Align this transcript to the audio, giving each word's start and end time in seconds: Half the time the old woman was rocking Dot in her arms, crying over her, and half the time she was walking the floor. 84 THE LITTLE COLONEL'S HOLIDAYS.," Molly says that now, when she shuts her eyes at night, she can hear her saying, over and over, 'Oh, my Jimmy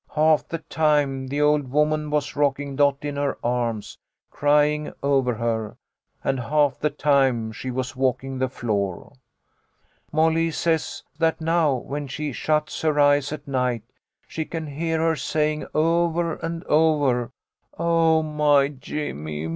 Half 0.15 0.47
the 0.47 0.57
time 0.57 1.27
the 1.27 1.41
old 1.41 1.69
woman 1.69 2.09
was 2.09 2.35
rocking 2.35 2.75
Dot 2.75 3.05
in 3.05 3.17
her 3.17 3.37
arms, 3.43 3.99
crying 4.31 4.91
over 5.03 5.35
her, 5.35 5.77
and 6.23 6.39
half 6.39 6.79
the 6.79 6.89
time 6.89 7.51
she 7.51 7.69
was 7.69 7.95
walking 7.95 8.39
the 8.39 8.49
floor. 8.49 8.95
84 8.95 8.99
THE 8.99 9.05
LITTLE 9.05 9.23
COLONEL'S 9.29 9.93
HOLIDAYS.," 9.93 10.35
Molly 10.35 10.51
says 10.51 11.03
that 11.19 11.39
now, 11.41 11.73
when 11.75 12.07
she 12.07 12.31
shuts 12.33 12.81
her 12.81 12.99
eyes 12.99 13.31
at 13.31 13.47
night, 13.47 13.83
she 14.27 14.43
can 14.43 14.65
hear 14.65 14.97
her 15.01 15.15
saying, 15.15 15.67
over 15.75 16.33
and 16.37 16.63
over, 16.63 17.31
'Oh, 17.77 18.23
my 18.23 18.69
Jimmy 18.69 19.49